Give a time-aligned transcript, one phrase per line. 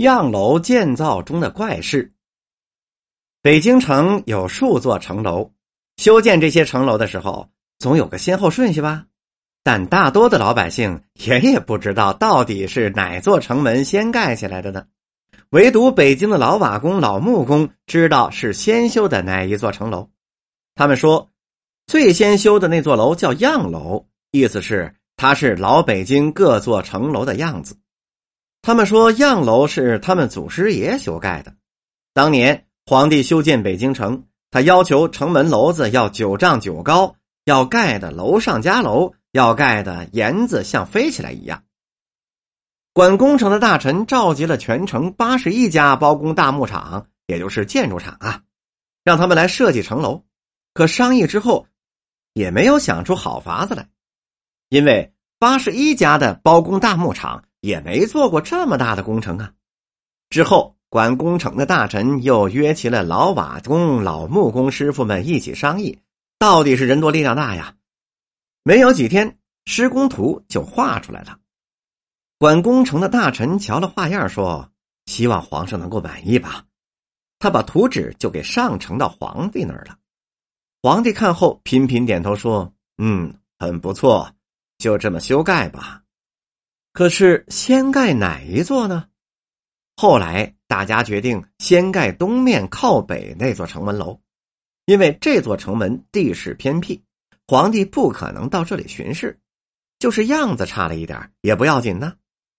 [0.00, 2.12] 样楼建造中的怪事。
[3.42, 5.50] 北京城有数座城楼，
[5.96, 9.04] 修建这些城楼的时候，总有个先后顺序吧。
[9.62, 14.86] 但大多的老百姓也也不知道到底是哪座城门先盖起来的呢。
[15.50, 20.08] 唯独北京的老瓦工、老木工知道是先修的哪一座城楼。
[20.74, 21.30] 他们说，
[21.86, 27.76] 最先修的那座楼叫样楼，意思是它是老北京各座城楼的样子。
[28.62, 31.54] 他们说，样楼是他们祖师爷修盖的。
[32.12, 41.64] 当年皇帝修建北京城，他要求城门楼子要九丈九高，要盖的楼上加楼，要盖的檐子像飞起来一样。
[42.92, 48.42] 管工程的大臣召集了全城八十一家包工大木厂，也就是建筑厂啊，
[49.04, 50.22] 让他们来设计城楼。
[50.74, 51.66] 可商议之后，
[52.34, 53.88] 也没有想出好法子来，
[54.68, 57.42] 因为八十一家的包工大木厂。
[57.60, 59.52] 也没做过这么大的工程啊！
[60.28, 65.98] 之后，管工程的大臣又约齐了老瓦工、老木工师傅们一起商议，
[66.38, 67.74] 到底是人多力量大呀？
[68.62, 71.38] 没有几天，施工图就画出来了。
[72.38, 74.70] 管工程的大臣瞧了画样，说
[75.06, 76.64] ：“希望皇上能够满意吧。”
[77.38, 79.96] 他把图纸就给上呈到皇帝那儿了。
[80.82, 84.30] 皇帝看后频频点头说：“嗯，很不错，
[84.78, 86.02] 就这么修盖吧。”
[86.92, 89.06] 可是先盖哪一座呢？
[89.96, 94.18] 后来大家决定先盖东面靠北那座城门楼，
[94.86, 97.02] 因为这座城门地势偏僻，
[97.46, 99.38] 皇帝不可能到这里巡视，
[99.98, 102.14] 就是样子差了一点也不要紧呢。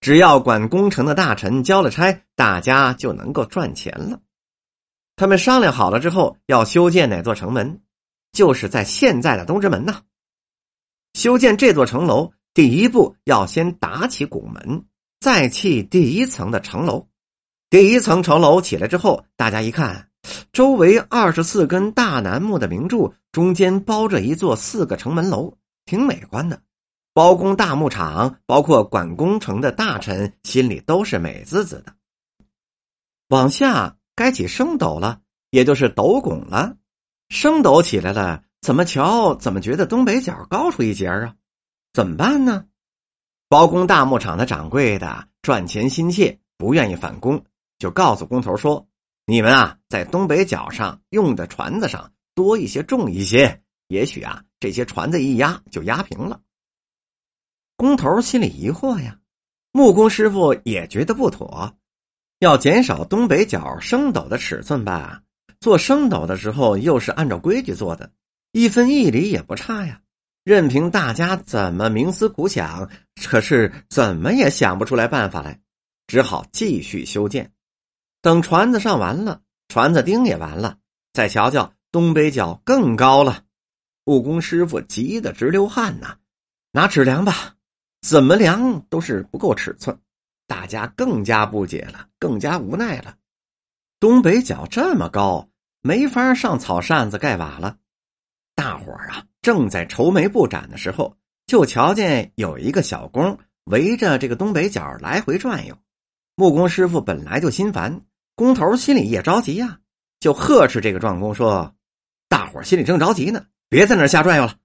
[0.00, 4.20] 只要管工程的大臣交了差，大家就能够赚钱了。
[5.16, 7.80] 他们商量好了之后，要修建哪座城门，
[8.32, 10.02] 就是在现在的东直门呐。
[11.14, 12.32] 修建这座城楼。
[12.54, 14.84] 第一步要先打起拱门，
[15.20, 17.06] 再砌第一层的城楼。
[17.70, 20.10] 第一层城楼起来之后，大家一看，
[20.52, 25.56] 周围二十四根大楠木的明柱，中间包着一座四个城门楼，
[25.86, 26.60] 挺美观的。
[27.14, 31.94] 包工大木厂，包括管工程的大臣，心里都是美滋滋的。
[33.28, 36.76] 往下该起升斗了，也就是斗拱了。
[37.30, 41.34] 升斗起来了，怎么瞧怎么觉得东北角高出一截啊？
[41.92, 42.66] 怎么办呢？
[43.48, 47.44] 包工大木厂的掌柜的赚钱心切，不愿意返工，
[47.78, 48.88] 就告诉工头说
[49.26, 56.40] ：“你们啊，在东北角上用的船子上多一些，重一些，也许啊，这些船子一压就压平了。”
[57.76, 59.18] 工头心里疑惑呀，
[59.72, 61.76] 木工师傅也觉得不妥，
[62.38, 65.22] 要减少东北角升斗的尺寸吧？
[65.60, 68.10] 做升斗的时候又是按照规矩做的，
[68.52, 70.00] 一分一厘也不差呀。
[70.44, 72.90] 任凭大家怎么冥思苦想，
[73.24, 75.60] 可是怎么也想不出来办法来，
[76.06, 77.52] 只好继续修建。
[78.20, 80.78] 等船子上完了，船子钉也完了，
[81.12, 83.44] 再瞧瞧东北角更高了。
[84.04, 86.16] 木工师傅急得直流汗呐，
[86.72, 87.54] 拿尺量吧，
[88.00, 89.96] 怎么量都是不够尺寸。
[90.48, 93.14] 大家更加不解了，更加无奈了。
[94.00, 95.48] 东北角这么高，
[95.82, 97.76] 没法上草扇子盖瓦了。
[98.54, 99.24] 大伙儿啊！
[99.40, 105.76] 正在愁眉不展的时候，就瞧见有一个小工围着这个东北角来回转悠。
[106.36, 108.02] 木工师傅本来就心烦，
[108.34, 109.80] 工头心里也着急呀，
[110.20, 111.74] 就呵斥这个壮工说
[112.28, 114.56] ：“大伙心里正着急呢，别在那瞎转悠了。”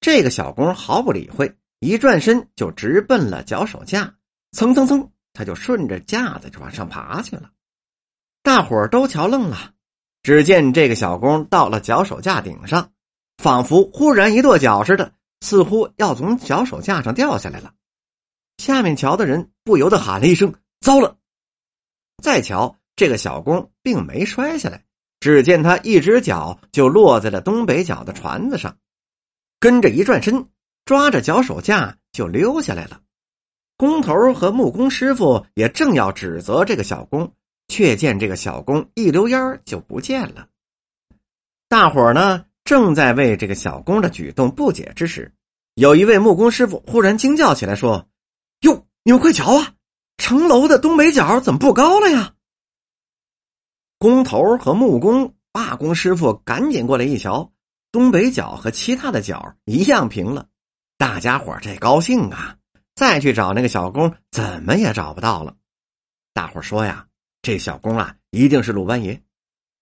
[0.00, 4.14] 这个小工毫不理会，一转身就直奔了脚手架，
[4.52, 7.50] 蹭蹭蹭，他就顺着架子就往上爬去了。
[8.42, 9.74] 大伙儿都瞧愣了，
[10.28, 12.90] 只见这个小工到了脚手架顶上。
[13.38, 17.72] 仿佛忽然一跺脚似的，似乎要从脚手架上掉下来了。
[18.58, 20.52] 下面瞧的人不由得喊了一声
[20.84, 21.16] ：“糟了！”
[22.22, 24.84] 再瞧这个小工并没摔下来，
[25.18, 28.76] 只见他一只脚就落在了东北角的船子上，
[29.58, 30.46] 跟着一转身，
[30.84, 33.00] 抓着脚手架就溜下来了。
[33.78, 37.32] 工头和木工师傅也正要指责这个小工，
[37.68, 40.48] 却见这个小工一溜烟就不见了。
[41.68, 42.44] 大伙儿呢？
[42.64, 45.32] 正在为这个小工的举动不解之时，
[45.72, 48.06] 有一位木工师傅忽然惊叫起来说
[48.60, 49.72] ：“哟，你们快瞧啊，
[50.18, 52.34] 城楼的东北角怎么不高了呀？”
[53.98, 57.50] 工头和木工、罢工师傅赶紧过来一瞧，
[57.90, 60.46] 东北角和其他的角一样平了。
[60.98, 62.54] 大家伙这高兴啊！
[62.94, 65.56] 再去找那个小工，怎么也找不到了。
[66.34, 67.06] 大伙说呀
[67.48, 69.22] ：“这小工啊，一定是鲁班爷，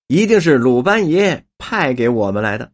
[0.06, 2.70] 一定是鲁班爷派给我们来的。”